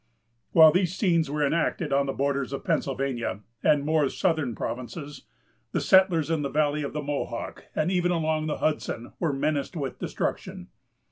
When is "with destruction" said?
9.75-10.69